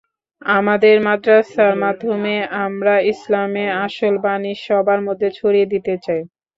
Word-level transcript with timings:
আমাদের 0.51 0.95
মাদ্রাসার 1.07 1.73
মাধ্যমে 1.83 2.33
আমরা 2.65 2.93
ইসলামে 3.13 3.65
আসল 3.83 4.13
বাণী 4.23 4.53
সবার 4.65 4.99
মধ্যে 5.07 5.29
ছড়িয়ে 5.37 5.67
দিতে 5.73 5.93
চাই। 6.05 6.21